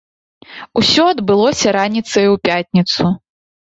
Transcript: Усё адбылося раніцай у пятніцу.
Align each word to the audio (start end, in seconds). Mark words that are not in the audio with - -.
Усё 0.81 1.03
адбылося 1.11 1.67
раніцай 1.77 2.25
у 2.33 2.41
пятніцу. 2.49 3.03